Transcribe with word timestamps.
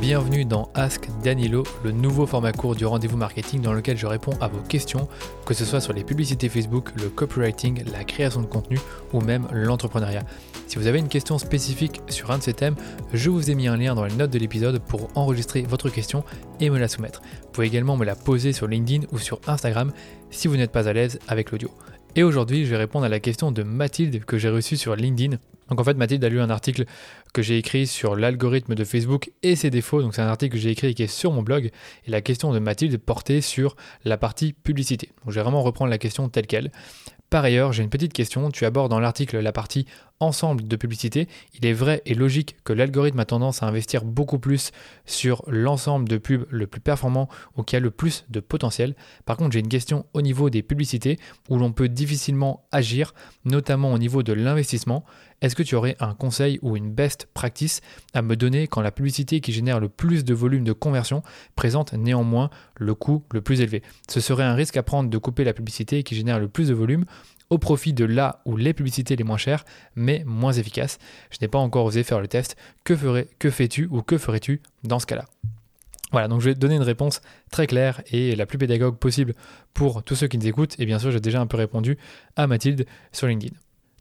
Bienvenue 0.00 0.46
dans 0.46 0.70
Ask 0.72 1.10
Danilo, 1.22 1.62
le 1.84 1.92
nouveau 1.92 2.24
format 2.24 2.52
court 2.52 2.74
du 2.74 2.86
rendez-vous 2.86 3.18
marketing 3.18 3.60
dans 3.60 3.74
lequel 3.74 3.98
je 3.98 4.06
réponds 4.06 4.32
à 4.40 4.48
vos 4.48 4.62
questions, 4.62 5.06
que 5.44 5.52
ce 5.52 5.66
soit 5.66 5.82
sur 5.82 5.92
les 5.92 6.04
publicités 6.04 6.48
Facebook, 6.48 6.88
le 6.96 7.10
copywriting, 7.10 7.84
la 7.92 8.04
création 8.04 8.40
de 8.40 8.46
contenu 8.46 8.78
ou 9.12 9.20
même 9.20 9.46
l'entrepreneuriat. 9.52 10.22
Si 10.68 10.78
vous 10.78 10.86
avez 10.86 11.00
une 11.00 11.08
question 11.08 11.36
spécifique 11.36 12.00
sur 12.08 12.30
un 12.30 12.38
de 12.38 12.42
ces 12.42 12.54
thèmes, 12.54 12.76
je 13.12 13.28
vous 13.28 13.50
ai 13.50 13.54
mis 13.54 13.68
un 13.68 13.76
lien 13.76 13.94
dans 13.94 14.06
les 14.06 14.14
notes 14.14 14.30
de 14.30 14.38
l'épisode 14.38 14.80
pour 14.80 15.08
enregistrer 15.16 15.62
votre 15.62 15.90
question 15.90 16.24
et 16.60 16.70
me 16.70 16.78
la 16.78 16.88
soumettre. 16.88 17.20
Vous 17.42 17.50
pouvez 17.52 17.66
également 17.66 17.98
me 17.98 18.06
la 18.06 18.16
poser 18.16 18.54
sur 18.54 18.68
LinkedIn 18.68 19.06
ou 19.12 19.18
sur 19.18 19.38
Instagram 19.46 19.92
si 20.30 20.48
vous 20.48 20.56
n'êtes 20.56 20.72
pas 20.72 20.88
à 20.88 20.94
l'aise 20.94 21.18
avec 21.28 21.50
l'audio. 21.50 21.70
Et 22.16 22.22
aujourd'hui, 22.22 22.64
je 22.64 22.70
vais 22.70 22.78
répondre 22.78 23.04
à 23.04 23.10
la 23.10 23.20
question 23.20 23.52
de 23.52 23.62
Mathilde 23.62 24.24
que 24.24 24.38
j'ai 24.38 24.48
reçue 24.48 24.78
sur 24.78 24.96
LinkedIn. 24.96 25.36
Donc 25.70 25.80
en 25.80 25.84
fait, 25.84 25.94
Mathilde 25.94 26.24
a 26.24 26.28
lu 26.28 26.40
un 26.40 26.50
article 26.50 26.84
que 27.32 27.42
j'ai 27.42 27.56
écrit 27.56 27.86
sur 27.86 28.16
l'algorithme 28.16 28.74
de 28.74 28.84
Facebook 28.84 29.30
et 29.42 29.56
ses 29.56 29.70
défauts. 29.70 30.02
Donc 30.02 30.14
c'est 30.14 30.22
un 30.22 30.28
article 30.28 30.54
que 30.54 30.60
j'ai 30.60 30.70
écrit 30.70 30.94
qui 30.94 31.04
est 31.04 31.06
sur 31.06 31.32
mon 31.32 31.42
blog. 31.42 31.70
Et 32.06 32.10
la 32.10 32.20
question 32.20 32.52
de 32.52 32.58
Mathilde 32.58 32.98
portait 32.98 33.40
sur 33.40 33.76
la 34.04 34.16
partie 34.16 34.52
publicité. 34.52 35.10
Donc 35.24 35.32
je 35.32 35.36
vais 35.36 35.42
vraiment 35.42 35.62
reprendre 35.62 35.90
la 35.90 35.98
question 35.98 36.28
telle 36.28 36.46
qu'elle. 36.46 36.70
Par 37.30 37.44
ailleurs, 37.44 37.72
j'ai 37.72 37.84
une 37.84 37.90
petite 37.90 38.12
question. 38.12 38.50
Tu 38.50 38.64
abordes 38.64 38.90
dans 38.90 38.98
l'article 38.98 39.38
la 39.38 39.52
partie 39.52 39.86
ensemble 40.20 40.68
de 40.68 40.76
publicité. 40.76 41.28
Il 41.54 41.66
est 41.66 41.72
vrai 41.72 42.02
et 42.06 42.14
logique 42.14 42.56
que 42.64 42.72
l'algorithme 42.72 43.18
a 43.20 43.24
tendance 43.24 43.62
à 43.62 43.66
investir 43.66 44.04
beaucoup 44.04 44.38
plus 44.38 44.70
sur 45.06 45.42
l'ensemble 45.46 46.08
de 46.08 46.18
pubs 46.18 46.46
le 46.50 46.66
plus 46.66 46.80
performant 46.80 47.28
ou 47.56 47.62
qui 47.62 47.76
a 47.76 47.80
le 47.80 47.90
plus 47.90 48.24
de 48.28 48.40
potentiel. 48.40 48.94
Par 49.24 49.36
contre, 49.36 49.52
j'ai 49.52 49.60
une 49.60 49.68
question 49.68 50.06
au 50.12 50.22
niveau 50.22 50.50
des 50.50 50.62
publicités 50.62 51.18
où 51.48 51.56
l'on 51.56 51.72
peut 51.72 51.88
difficilement 51.88 52.66
agir, 52.70 53.14
notamment 53.44 53.92
au 53.92 53.98
niveau 53.98 54.22
de 54.22 54.32
l'investissement. 54.32 55.04
Est-ce 55.40 55.56
que 55.56 55.62
tu 55.62 55.74
aurais 55.74 55.96
un 56.00 56.14
conseil 56.14 56.58
ou 56.60 56.76
une 56.76 56.92
best 56.92 57.26
practice 57.32 57.80
à 58.12 58.20
me 58.20 58.36
donner 58.36 58.66
quand 58.66 58.82
la 58.82 58.90
publicité 58.90 59.40
qui 59.40 59.52
génère 59.52 59.80
le 59.80 59.88
plus 59.88 60.22
de 60.22 60.34
volume 60.34 60.64
de 60.64 60.72
conversion 60.72 61.22
présente 61.56 61.94
néanmoins 61.94 62.50
le 62.76 62.94
coût 62.94 63.24
le 63.32 63.40
plus 63.40 63.62
élevé? 63.62 63.82
Ce 64.08 64.20
serait 64.20 64.44
un 64.44 64.54
risque 64.54 64.76
à 64.76 64.82
prendre 64.82 65.08
de 65.08 65.18
couper 65.18 65.44
la 65.44 65.54
publicité 65.54 66.02
qui 66.02 66.14
génère 66.14 66.38
le 66.38 66.48
plus 66.48 66.68
de 66.68 66.74
volume 66.74 67.06
au 67.50 67.58
profit 67.58 67.92
de 67.92 68.04
là 68.04 68.40
où 68.44 68.56
les 68.56 68.72
publicités 68.72 69.16
les 69.16 69.24
moins 69.24 69.36
chères, 69.36 69.64
mais 69.94 70.22
moins 70.24 70.52
efficaces. 70.52 70.98
Je 71.30 71.38
n'ai 71.40 71.48
pas 71.48 71.58
encore 71.58 71.84
osé 71.84 72.02
faire 72.02 72.20
le 72.20 72.28
test. 72.28 72.56
Que, 72.84 72.96
ferais, 72.96 73.28
que 73.38 73.50
fais-tu 73.50 73.86
ou 73.90 74.02
que 74.02 74.18
ferais-tu 74.18 74.62
dans 74.84 74.98
ce 74.98 75.06
cas-là? 75.06 75.26
Voilà, 76.12 76.26
donc 76.26 76.40
je 76.40 76.46
vais 76.46 76.54
donner 76.54 76.74
une 76.76 76.82
réponse 76.82 77.20
très 77.52 77.66
claire 77.66 78.02
et 78.10 78.34
la 78.34 78.46
plus 78.46 78.58
pédagogue 78.58 78.96
possible 78.96 79.34
pour 79.74 80.02
tous 80.02 80.16
ceux 80.16 80.26
qui 80.26 80.38
nous 80.38 80.46
écoutent. 80.46 80.78
Et 80.78 80.86
bien 80.86 80.98
sûr, 80.98 81.10
j'ai 81.10 81.20
déjà 81.20 81.40
un 81.40 81.46
peu 81.46 81.56
répondu 81.56 81.98
à 82.36 82.46
Mathilde 82.46 82.86
sur 83.12 83.26
LinkedIn. 83.26 83.54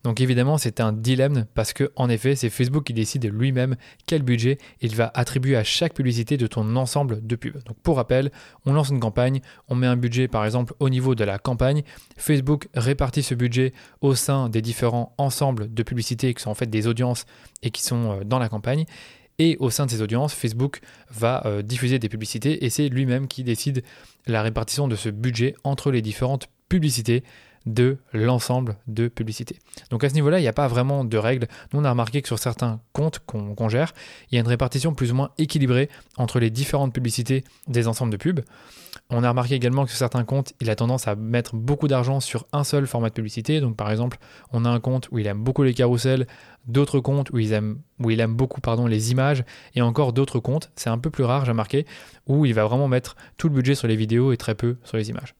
Donc 0.04 0.22
évidemment, 0.22 0.58
c'est 0.58 0.80
un 0.80 0.94
dilemme 0.94 1.46
parce 1.56 1.74
que 1.74 1.92
en 1.96 2.10
effet, 2.10 2.36
c'est 2.36 2.50
Facebook 2.50 2.86
qui 2.86 2.94
décide 2.94 3.26
lui-même 3.26 3.76
quel 4.06 4.24
budget 4.24 4.58
il 4.82 4.96
va 4.96 5.12
attribuer 5.14 5.56
à 5.56 5.64
chaque 5.64 5.94
publicité 5.94 6.38
de 6.38 6.48
ton 6.48 6.76
ensemble 6.76 7.26
de 7.26 7.36
pubs. 7.36 7.62
Donc 7.66 7.78
pour 7.84 7.98
rappel, 7.98 8.32
on 8.66 8.74
lance 8.74 8.90
une 8.90 9.00
campagne, 9.00 9.42
on 9.68 9.76
met 9.76 9.88
un 9.88 9.98
budget 9.98 10.28
par 10.28 10.46
exemple 10.46 10.74
au 10.80 10.90
niveau 10.90 11.16
de 11.16 11.24
la 11.24 11.38
campagne, 11.38 11.84
Facebook 12.18 12.70
répartit 12.74 13.24
ce 13.24 13.36
budget 13.36 13.74
au 14.02 14.16
sein 14.16 14.50
des 14.50 14.62
différents 14.62 15.14
ensembles 15.18 15.74
de 15.74 15.84
publicités 15.84 16.34
qui 16.34 16.42
sont 16.42 16.52
en 16.52 16.56
fait 16.56 16.70
des 16.70 16.88
audiences 16.88 17.26
et 17.62 17.72
qui 17.72 17.84
sont 17.84 18.12
euh, 18.12 18.24
dans 18.24 18.40
la 18.40 18.50
campagne. 18.50 18.86
Et 19.42 19.56
au 19.60 19.70
sein 19.70 19.86
de 19.86 19.92
ces 19.92 20.02
audiences, 20.02 20.34
Facebook 20.34 20.82
va 21.10 21.46
euh, 21.46 21.62
diffuser 21.62 21.98
des 21.98 22.10
publicités 22.10 22.66
et 22.66 22.70
c'est 22.70 22.90
lui-même 22.90 23.28
qui 23.28 23.44
décide 23.44 23.84
la 24.28 24.42
répartition 24.42 24.88
de 24.88 24.96
ce 24.96 25.10
budget 25.10 25.56
entre 25.64 25.92
les 25.92 26.02
différentes 26.02 26.48
publicités 26.68 27.24
de 27.70 27.98
l'ensemble 28.14 28.78
de 28.88 29.08
publicités. 29.08 29.60
Donc 29.92 30.04
à 30.04 30.10
ce 30.10 30.16
niveau-là, 30.16 30.40
il 30.40 30.42
n'y 30.42 30.48
a 30.48 30.54
pas 30.54 30.68
vraiment 30.68 31.06
de 31.06 31.18
règles. 31.18 31.48
Nous, 31.72 31.80
on 31.80 31.86
a 31.86 31.90
remarqué 31.90 32.22
que 32.22 32.28
sur 32.28 32.40
certains 32.40 32.82
comptes 32.94 33.20
qu'on 33.20 33.70
gère, 33.70 33.94
il 34.30 34.36
y 34.36 34.38
a 34.38 34.42
une 34.42 34.48
répartition 34.48 34.94
plus 34.94 35.12
ou 35.12 35.16
moins 35.16 35.30
équilibrée 35.38 35.90
entre 36.18 36.40
les 36.40 36.50
différentes 36.50 36.94
publicités 36.94 37.44
des 37.68 37.88
ensembles 37.88 38.12
de 38.12 38.18
pubs. 38.18 38.42
On 39.12 39.24
a 39.24 39.30
remarqué 39.30 39.56
également 39.56 39.86
que 39.86 39.92
sur 39.92 40.00
certains 40.00 40.24
comptes, 40.24 40.54
il 40.60 40.70
a 40.70 40.76
tendance 40.76 41.08
à 41.08 41.16
mettre 41.16 41.56
beaucoup 41.56 41.88
d'argent 41.88 42.20
sur 42.20 42.48
un 42.54 42.64
seul 42.64 42.88
format 42.88 43.10
de 43.10 43.14
publicité. 43.14 43.62
Donc 43.62 43.76
par 43.76 43.92
exemple, 43.92 44.18
on 44.52 44.66
a 44.66 44.70
un 44.70 44.80
compte 44.80 45.08
où 45.12 45.20
il 45.20 45.28
aime 45.28 45.44
beaucoup 45.44 45.64
les 45.64 45.74
carousels, 45.74 46.28
d'autres 46.68 47.00
comptes 47.00 47.30
où 47.30 47.38
il 47.38 47.54
aime, 47.54 47.80
où 48.04 48.10
il 48.10 48.20
aime 48.20 48.34
beaucoup 48.34 48.62
pardon, 48.62 48.88
les 48.88 49.12
images, 49.12 49.44
et 49.76 49.82
encore 49.82 50.14
d'autres 50.14 50.40
comptes, 50.40 50.72
c'est 50.76 50.90
un 50.90 50.98
peu 50.98 51.10
plus 51.10 51.24
rare, 51.24 51.46
j'ai 51.46 51.52
remarqué, 51.52 51.86
où 52.26 52.46
il 52.46 52.54
va 52.54 52.66
vraiment 52.66 52.88
mettre 52.88 53.16
tout 53.38 53.48
le 53.48 53.56
budget 53.56 53.76
sur 53.76 53.88
les 53.88 53.96
vidéos 53.96 54.32
et 54.32 54.38
très 54.38 54.56
peu 54.56 54.78
sur 54.84 54.98
les 54.98 55.10
images 55.10 55.36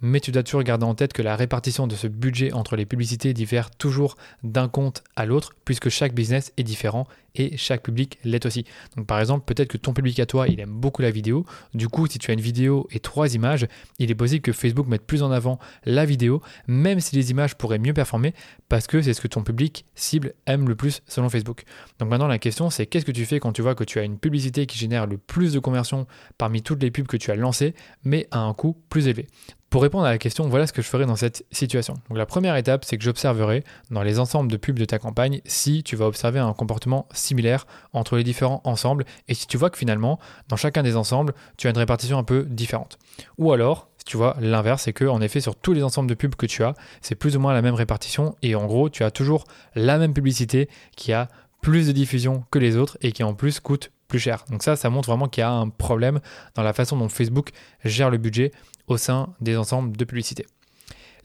mais 0.00 0.20
tu 0.20 0.32
dois 0.32 0.42
toujours 0.42 0.62
garder 0.62 0.84
en 0.84 0.94
tête 0.94 1.12
que 1.12 1.22
la 1.22 1.36
répartition 1.36 1.86
de 1.86 1.94
ce 1.94 2.06
budget 2.06 2.52
entre 2.52 2.76
les 2.76 2.86
publicités 2.86 3.34
diffère 3.34 3.70
toujours 3.70 4.16
d'un 4.42 4.68
compte 4.68 5.02
à 5.16 5.26
l'autre, 5.26 5.54
puisque 5.64 5.88
chaque 5.88 6.14
business 6.14 6.52
est 6.56 6.62
différent 6.62 7.06
et 7.34 7.56
chaque 7.56 7.82
public 7.82 8.18
l'est 8.24 8.44
aussi. 8.46 8.64
Donc 8.96 9.06
par 9.06 9.20
exemple, 9.20 9.44
peut-être 9.44 9.68
que 9.68 9.76
ton 9.76 9.92
public 9.92 10.18
à 10.20 10.26
toi, 10.26 10.48
il 10.48 10.60
aime 10.60 10.72
beaucoup 10.72 11.02
la 11.02 11.10
vidéo. 11.10 11.44
Du 11.74 11.88
coup, 11.88 12.06
si 12.06 12.18
tu 12.18 12.30
as 12.30 12.34
une 12.34 12.40
vidéo 12.40 12.86
et 12.90 13.00
trois 13.00 13.34
images, 13.34 13.66
il 13.98 14.10
est 14.10 14.14
possible 14.14 14.42
que 14.42 14.52
Facebook 14.52 14.86
mette 14.86 15.06
plus 15.06 15.22
en 15.22 15.30
avant 15.30 15.58
la 15.84 16.04
vidéo, 16.04 16.42
même 16.66 17.00
si 17.00 17.14
les 17.16 17.30
images 17.30 17.56
pourraient 17.56 17.78
mieux 17.78 17.92
performer, 17.92 18.34
parce 18.68 18.86
que 18.86 19.02
c'est 19.02 19.14
ce 19.14 19.20
que 19.20 19.28
ton 19.28 19.42
public 19.42 19.84
cible 19.94 20.34
aime 20.46 20.68
le 20.68 20.74
plus 20.74 21.02
selon 21.06 21.28
Facebook. 21.28 21.64
Donc 21.98 22.08
maintenant, 22.10 22.26
la 22.26 22.38
question, 22.38 22.70
c'est 22.70 22.86
qu'est-ce 22.86 23.04
que 23.04 23.12
tu 23.12 23.26
fais 23.26 23.40
quand 23.40 23.52
tu 23.52 23.62
vois 23.62 23.74
que 23.74 23.84
tu 23.84 23.98
as 23.98 24.02
une 24.02 24.18
publicité 24.18 24.66
qui 24.66 24.78
génère 24.78 25.06
le 25.06 25.18
plus 25.18 25.52
de 25.52 25.58
conversions 25.58 26.06
parmi 26.38 26.62
toutes 26.62 26.82
les 26.82 26.90
pubs 26.90 27.06
que 27.06 27.16
tu 27.16 27.30
as 27.30 27.36
lancées, 27.36 27.74
mais 28.04 28.26
à 28.30 28.40
un 28.40 28.54
coût 28.54 28.76
plus 28.88 29.06
élevé? 29.06 29.26
Pour 29.70 29.82
répondre 29.82 30.06
à 30.06 30.10
la 30.10 30.18
question, 30.18 30.48
voilà 30.48 30.66
ce 30.66 30.72
que 30.72 30.80
je 30.80 30.88
ferai 30.88 31.04
dans 31.04 31.16
cette 31.16 31.44
situation. 31.50 31.94
Donc 32.08 32.16
la 32.16 32.26
première 32.26 32.56
étape, 32.56 32.84
c'est 32.84 32.96
que 32.96 33.04
j'observerai 33.04 33.64
dans 33.90 34.02
les 34.02 34.18
ensembles 34.18 34.50
de 34.50 34.56
pubs 34.56 34.78
de 34.78 34.84
ta 34.86 34.98
campagne 34.98 35.42
si 35.44 35.82
tu 35.82 35.94
vas 35.94 36.06
observer 36.06 36.38
un 36.38 36.52
comportement 36.54 37.06
similaire 37.12 37.66
entre 37.92 38.16
les 38.16 38.24
différents 38.24 38.62
ensembles 38.64 39.04
et 39.28 39.34
si 39.34 39.46
tu 39.46 39.58
vois 39.58 39.68
que 39.68 39.76
finalement, 39.76 40.18
dans 40.48 40.56
chacun 40.56 40.82
des 40.82 40.96
ensembles, 40.96 41.34
tu 41.58 41.66
as 41.66 41.70
une 41.70 41.78
répartition 41.78 42.18
un 42.18 42.24
peu 42.24 42.44
différente. 42.44 42.98
Ou 43.36 43.52
alors, 43.52 43.88
si 43.98 44.04
tu 44.06 44.16
vois 44.16 44.36
l'inverse, 44.40 44.84
c'est 44.84 44.94
que 44.94 45.04
en 45.04 45.20
effet 45.20 45.40
sur 45.40 45.54
tous 45.54 45.74
les 45.74 45.82
ensembles 45.82 46.08
de 46.08 46.14
pubs 46.14 46.34
que 46.34 46.46
tu 46.46 46.64
as, 46.64 46.74
c'est 47.02 47.14
plus 47.14 47.36
ou 47.36 47.40
moins 47.40 47.52
la 47.52 47.62
même 47.62 47.74
répartition 47.74 48.36
et 48.42 48.54
en 48.54 48.66
gros, 48.66 48.88
tu 48.88 49.04
as 49.04 49.10
toujours 49.10 49.44
la 49.74 49.98
même 49.98 50.14
publicité 50.14 50.70
qui 50.96 51.12
a 51.12 51.28
plus 51.60 51.88
de 51.88 51.92
diffusion 51.92 52.44
que 52.50 52.58
les 52.58 52.76
autres 52.76 52.96
et 53.02 53.12
qui 53.12 53.22
en 53.22 53.34
plus 53.34 53.60
coûte 53.60 53.90
plus 54.06 54.18
cher. 54.18 54.44
Donc 54.50 54.62
ça, 54.62 54.76
ça 54.76 54.88
montre 54.88 55.10
vraiment 55.10 55.28
qu'il 55.28 55.42
y 55.42 55.44
a 55.44 55.50
un 55.50 55.68
problème 55.68 56.20
dans 56.54 56.62
la 56.62 56.72
façon 56.72 56.96
dont 56.96 57.10
Facebook 57.10 57.50
gère 57.84 58.08
le 58.08 58.16
budget 58.16 58.52
au 58.88 58.96
sein 58.96 59.34
des 59.40 59.56
ensembles 59.56 59.96
de 59.96 60.04
publicité. 60.04 60.46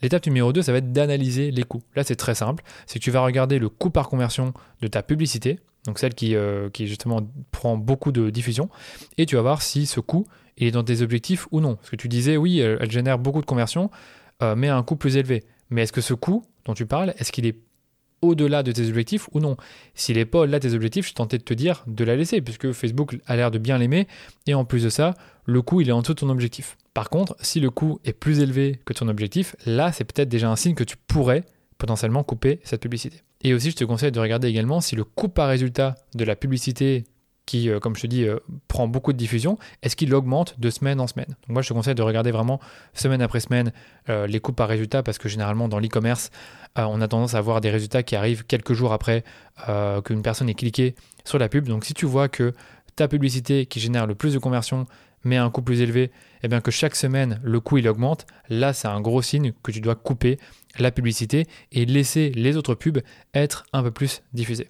L'étape 0.01 0.25
numéro 0.25 0.51
2, 0.51 0.61
ça 0.61 0.73
va 0.73 0.79
être 0.79 0.91
d'analyser 0.91 1.49
les 1.49 1.63
coûts. 1.63 1.81
Là, 1.95 2.03
c'est 2.03 2.17
très 2.17 2.35
simple. 2.35 2.63
C'est 2.85 2.99
que 2.99 3.03
tu 3.03 3.09
vas 3.09 3.21
regarder 3.21 3.57
le 3.57 3.69
coût 3.69 3.89
par 3.89 4.09
conversion 4.09 4.53
de 4.81 4.87
ta 4.87 5.01
publicité, 5.01 5.59
donc 5.85 5.97
celle 5.97 6.13
qui, 6.13 6.35
euh, 6.35 6.69
justement 6.77 7.21
prend 7.51 7.77
beaucoup 7.77 8.11
de 8.11 8.29
diffusion, 8.29 8.69
et 9.17 9.25
tu 9.25 9.35
vas 9.35 9.41
voir 9.41 9.61
si 9.61 9.85
ce 9.85 10.01
coût 10.01 10.27
est 10.57 10.71
dans 10.71 10.83
tes 10.83 11.01
objectifs 11.01 11.47
ou 11.51 11.61
non. 11.61 11.75
Parce 11.75 11.89
que 11.89 11.95
tu 11.95 12.09
disais, 12.09 12.35
oui, 12.35 12.59
elle, 12.59 12.91
génère 12.91 13.17
beaucoup 13.17 13.39
de 13.39 13.45
conversions, 13.45 13.89
euh, 14.41 14.55
mais 14.55 14.67
à 14.67 14.75
un 14.75 14.83
coût 14.83 14.97
plus 14.97 15.15
élevé. 15.15 15.45
Mais 15.69 15.83
est-ce 15.83 15.93
que 15.93 16.01
ce 16.01 16.13
coût 16.13 16.43
dont 16.65 16.73
tu 16.73 16.85
parles, 16.85 17.13
est-ce 17.17 17.31
qu'il 17.31 17.45
est 17.45 17.57
au-delà 18.21 18.61
de 18.61 18.73
tes 18.73 18.87
objectifs 18.89 19.29
ou 19.31 19.39
non? 19.39 19.55
S'il 19.95 20.17
n'est 20.17 20.25
pas 20.25 20.39
au-delà 20.39 20.59
de 20.59 20.67
tes 20.67 20.75
objectifs, 20.75 21.07
je 21.07 21.13
tentais 21.13 21.37
de 21.37 21.43
te 21.43 21.53
dire 21.53 21.83
de 21.87 22.03
la 22.03 22.17
laisser, 22.17 22.41
puisque 22.41 22.73
Facebook 22.73 23.17
a 23.25 23.37
l'air 23.37 23.51
de 23.51 23.57
bien 23.57 23.77
l'aimer, 23.77 24.07
et 24.47 24.53
en 24.53 24.65
plus 24.65 24.83
de 24.83 24.89
ça, 24.89 25.13
le 25.45 25.61
coût 25.61 25.79
il 25.79 25.87
est 25.87 25.93
en 25.93 26.01
dessous 26.01 26.13
de 26.13 26.19
ton 26.19 26.29
objectif. 26.29 26.77
Par 26.93 27.09
contre, 27.09 27.35
si 27.41 27.59
le 27.59 27.69
coût 27.69 27.99
est 28.05 28.13
plus 28.13 28.39
élevé 28.39 28.79
que 28.85 28.93
ton 28.93 29.07
objectif, 29.07 29.55
là 29.65 29.91
c'est 29.91 30.03
peut-être 30.03 30.29
déjà 30.29 30.49
un 30.49 30.55
signe 30.55 30.75
que 30.75 30.83
tu 30.83 30.95
pourrais 30.97 31.43
potentiellement 31.77 32.23
couper 32.23 32.59
cette 32.63 32.81
publicité. 32.81 33.23
Et 33.41 33.53
aussi, 33.53 33.71
je 33.71 33.75
te 33.75 33.83
conseille 33.83 34.11
de 34.11 34.19
regarder 34.19 34.47
également 34.47 34.79
si 34.79 34.95
le 34.95 35.03
coût 35.03 35.27
par 35.27 35.49
résultat 35.49 35.95
de 36.15 36.23
la 36.23 36.35
publicité 36.35 37.03
qui, 37.45 37.69
euh, 37.69 37.79
comme 37.79 37.95
je 37.95 38.01
te 38.01 38.07
dis, 38.07 38.23
euh, 38.23 38.39
prend 38.69 38.87
beaucoup 38.87 39.11
de 39.11 39.17
diffusion, 39.17 39.57
est-ce 39.81 39.97
qu'il 39.97 40.13
augmente 40.15 40.57
de 40.59 40.69
semaine 40.69 41.01
en 41.01 41.07
semaine? 41.07 41.27
Donc 41.27 41.49
moi, 41.49 41.61
je 41.61 41.67
te 41.67 41.73
conseille 41.73 41.95
de 41.95 42.01
regarder 42.01 42.31
vraiment 42.31 42.61
semaine 42.93 43.21
après 43.21 43.41
semaine 43.41 43.73
euh, 44.07 44.27
les 44.27 44.39
coûts 44.39 44.53
par 44.53 44.69
résultat 44.69 45.03
parce 45.03 45.17
que 45.17 45.27
généralement, 45.27 45.67
dans 45.67 45.79
l'e-commerce, 45.79 46.31
on 46.75 47.01
a 47.01 47.07
tendance 47.07 47.35
à 47.35 47.37
avoir 47.37 47.61
des 47.61 47.69
résultats 47.69 48.01
qui 48.01 48.15
arrivent 48.15 48.45
quelques 48.45 48.73
jours 48.73 48.93
après 48.93 49.23
qu'une 50.05 50.23
personne 50.23 50.49
ait 50.49 50.55
cliqué 50.55 50.95
sur 51.23 51.37
la 51.37 51.47
pub. 51.47 51.67
Donc 51.67 51.85
si 51.85 51.93
tu 51.93 52.07
vois 52.07 52.29
que 52.29 52.51
ta 52.95 53.07
publicité 53.07 53.67
qui 53.67 53.79
génère 53.79 54.07
le 54.07 54.15
plus 54.15 54.33
de 54.33 54.39
conversions 54.39 54.87
mais 55.23 55.37
à 55.37 55.43
un 55.43 55.49
coût 55.49 55.61
plus 55.61 55.81
élevé, 55.81 56.03
et 56.03 56.11
eh 56.43 56.47
bien 56.47 56.61
que 56.61 56.71
chaque 56.71 56.95
semaine 56.95 57.39
le 57.43 57.59
coût 57.59 57.77
il 57.77 57.87
augmente, 57.87 58.25
là 58.49 58.73
c'est 58.73 58.87
un 58.87 59.01
gros 59.01 59.21
signe 59.21 59.53
que 59.63 59.71
tu 59.71 59.81
dois 59.81 59.95
couper 59.95 60.37
la 60.79 60.91
publicité 60.91 61.45
et 61.71 61.85
laisser 61.85 62.31
les 62.31 62.57
autres 62.57 62.75
pubs 62.75 63.01
être 63.33 63.65
un 63.73 63.83
peu 63.83 63.91
plus 63.91 64.23
diffusées. 64.33 64.69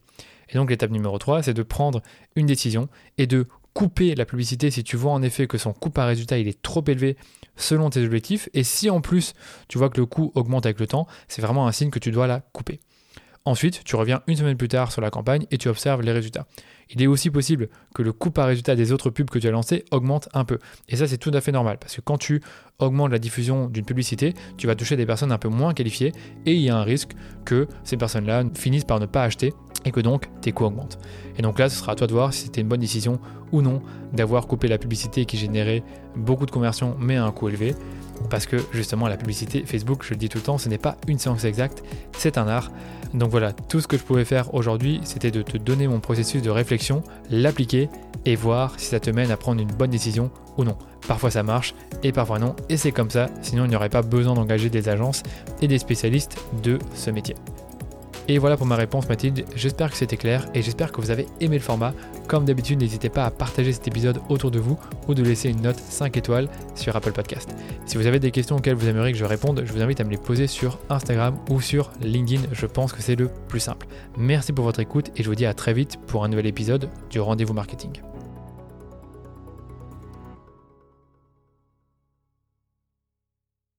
Et 0.50 0.56
donc 0.56 0.70
l'étape 0.70 0.92
numéro 0.92 1.18
3, 1.18 1.44
c'est 1.44 1.54
de 1.54 1.64
prendre 1.64 2.02
une 2.36 2.46
décision 2.46 2.90
et 3.18 3.28
de 3.28 3.48
couper 3.74 4.14
la 4.16 4.26
publicité 4.26 4.70
si 4.70 4.84
tu 4.84 4.98
vois 4.98 5.12
en 5.12 5.24
effet 5.24 5.48
que 5.48 5.58
son 5.58 5.74
coût 5.74 5.90
par 5.90 6.08
résultat 6.08 6.38
il 6.38 6.48
est 6.48 6.62
trop 6.62 6.84
élevé 6.88 7.18
selon 7.56 7.90
tes 7.90 8.04
objectifs. 8.04 8.50
Et 8.54 8.64
si 8.64 8.90
en 8.90 9.02
plus 9.02 9.34
tu 9.68 9.78
vois 9.78 9.90
que 9.90 10.00
le 10.00 10.06
coût 10.06 10.32
augmente 10.36 10.66
avec 10.66 10.80
le 10.80 10.88
temps, 10.88 11.08
c'est 11.28 11.42
vraiment 11.42 11.68
un 11.68 11.72
signe 11.72 11.90
que 11.90 12.00
tu 12.00 12.12
dois 12.12 12.28
la 12.28 12.42
couper. 12.54 12.80
Ensuite, 13.46 13.84
tu 13.84 13.98
reviens 13.98 14.22
une 14.28 14.38
semaine 14.38 14.56
plus 14.56 14.70
tard 14.70 14.94
sur 14.94 15.02
la 15.02 15.10
campagne 15.10 15.46
et 15.52 15.58
tu 15.58 15.68
observes 15.68 16.02
les 16.02 16.14
résultats. 16.14 16.46
Il 16.90 17.02
est 17.02 17.08
aussi 17.08 17.30
possible 17.30 17.68
que 17.94 18.02
le 18.02 18.14
coût 18.14 18.32
par 18.32 18.48
résultat 18.48 18.76
des 18.76 18.94
autres 18.94 19.10
pubs 19.10 19.30
que 19.30 19.38
tu 19.38 19.48
as 19.48 19.52
lancées 19.52 19.84
augmente 19.92 20.30
un 20.34 20.46
peu. 20.46 20.60
Et 20.88 20.96
ça, 20.96 21.08
c'est 21.08 21.18
tout 21.18 21.32
à 21.34 21.42
fait 21.42 21.52
normal 21.52 21.78
parce 21.78 21.96
que 21.96 22.02
quand 22.02 22.18
tu 22.18 22.42
augmentes 22.80 23.12
la 23.12 23.20
diffusion 23.20 23.68
d'une 23.68 23.84
publicité, 23.84 24.34
tu 24.58 24.68
vas 24.68 24.76
toucher 24.76 24.96
des 24.96 25.06
personnes 25.06 25.34
un 25.34 25.38
peu 25.38 25.50
moins 25.50 25.74
qualifiées 25.74 26.14
et 26.46 26.54
il 26.54 26.62
y 26.62 26.70
a 26.70 26.78
un 26.78 26.84
risque 26.84 27.12
que 27.44 27.68
ces 27.84 27.98
personnes-là 27.98 28.46
finissent 28.56 28.86
par 28.86 29.02
ne 29.02 29.08
pas 29.08 29.24
acheter 29.24 29.54
et 29.84 29.92
que 29.92 30.00
donc 30.00 30.30
tes 30.40 30.54
coûts 30.54 30.64
augmentent. 30.64 30.98
Et 31.38 31.42
donc 31.42 31.60
là, 31.60 31.68
ce 31.68 31.78
sera 31.78 31.92
à 31.92 31.96
toi 31.96 32.08
de 32.08 32.14
voir 32.14 32.34
si 32.34 32.46
c'était 32.46 32.62
une 32.62 32.70
bonne 32.70 32.80
décision 32.80 33.20
ou 33.52 33.62
non 33.62 33.82
d'avoir 34.14 34.48
coupé 34.48 34.70
la 34.70 34.78
publicité 34.78 35.26
qui 35.26 35.36
générait 35.36 35.84
beaucoup 36.16 36.46
de 36.46 36.52
conversions 36.52 36.96
mais 36.98 37.18
à 37.18 37.26
un 37.26 37.32
coût 37.32 37.50
élevé. 37.50 37.76
Parce 38.30 38.46
que 38.46 38.58
justement, 38.72 39.08
la 39.08 39.18
publicité 39.18 39.64
Facebook, 39.66 40.04
je 40.04 40.12
le 40.12 40.16
dis 40.18 40.30
tout 40.30 40.38
le 40.38 40.44
temps, 40.44 40.58
ce 40.58 40.70
n'est 40.70 40.78
pas 40.78 40.98
une 41.08 41.20
séance 41.20 41.44
exacte, 41.46 41.84
c'est 42.18 42.38
un 42.38 42.48
art. 42.48 42.72
Donc 43.14 43.30
voilà, 43.30 43.54
tout 43.54 43.80
ce 43.80 43.88
que 43.88 43.98
je 43.98 44.04
pouvais 44.04 44.26
faire 44.26 44.54
aujourd'hui, 44.54 45.00
c'était 45.04 45.32
de 45.32 45.42
te 45.42 45.58
donner 45.58 45.88
mon 45.88 46.00
processus 46.00 46.42
de 46.42 46.50
réflexion, 46.50 47.04
l'appliquer 47.30 47.90
et 48.26 48.36
voir 48.36 48.74
si 48.78 48.88
ça 48.88 49.00
te 49.00 49.10
mène 49.10 49.32
à 49.32 49.38
prendre 49.38 49.62
une 49.62 49.72
bonne 49.72 49.92
décision 49.92 50.32
ou 50.58 50.64
non. 50.64 50.78
Parfois 51.08 51.30
ça 51.30 51.44
marche 51.44 51.76
et 52.02 52.12
parfois 52.12 52.40
non, 52.40 52.56
et 52.70 52.78
c'est 52.78 52.92
comme 52.92 53.10
ça, 53.10 53.30
sinon 53.42 53.66
il 53.66 53.70
n'y 53.70 53.76
aurait 53.76 53.90
pas 53.90 54.02
besoin 54.02 54.34
d'engager 54.34 54.70
des 54.70 54.90
agences 54.90 55.22
et 55.62 55.68
des 55.68 55.78
spécialistes 55.78 56.38
de 56.64 56.80
ce 56.96 57.12
métier. 57.12 57.36
Et 58.28 58.38
voilà 58.38 58.56
pour 58.56 58.66
ma 58.66 58.76
réponse 58.76 59.10
Mathilde, 59.10 59.46
j'espère 59.56 59.92
que 59.92 59.98
c'était 59.98 60.18
clair 60.18 60.48
et 60.54 60.62
j'espère 60.62 60.92
que 60.92 61.02
vous 61.02 61.12
avez 61.12 61.28
aimé 61.42 61.58
le 61.58 61.64
format. 61.64 61.94
Comme 62.28 62.46
d'habitude, 62.46 62.80
n'hésitez 62.80 63.10
pas 63.10 63.26
à 63.26 63.32
partager 63.32 63.74
cet 63.74 63.88
épisode 63.88 64.20
autour 64.30 64.50
de 64.50 64.60
vous 64.60 64.80
ou 65.08 65.14
de 65.14 65.24
laisser 65.24 65.50
une 65.50 65.62
note 65.62 65.80
5 65.80 66.16
étoiles 66.16 66.48
sur 66.76 66.96
Apple 66.96 67.12
Podcast. 67.12 67.54
Si 67.86 67.98
vous 67.98 68.08
avez 68.08 68.20
des 68.20 68.32
questions 68.32 68.56
auxquelles 68.56 68.76
vous 68.76 68.88
aimeriez 68.88 69.12
que 69.12 69.18
je 69.18 69.26
réponde, 69.26 69.64
je 69.66 69.74
vous 69.74 69.82
invite 69.82 70.00
à 70.00 70.06
me 70.06 70.10
les 70.10 70.18
poser 70.18 70.48
sur 70.48 70.80
Instagram 70.90 71.36
ou 71.50 71.60
sur 71.60 71.92
LinkedIn, 72.02 72.44
je 72.54 72.66
pense 72.66 72.94
que 72.94 73.02
c'est 73.02 73.16
le 73.16 73.30
plus 73.50 73.60
simple. 73.60 73.88
Merci 74.18 74.54
pour 74.54 74.64
votre 74.64 74.80
écoute 74.80 75.12
et 75.18 75.24
je 75.24 75.28
vous 75.28 75.36
dis 75.36 75.46
à 75.46 75.54
très 75.54 75.74
vite 75.74 75.98
pour 76.08 76.24
un 76.24 76.30
nouvel 76.30 76.46
épisode 76.46 76.90
du 77.10 77.20
Rendez-vous 77.20 77.54
Marketing. 77.54 78.13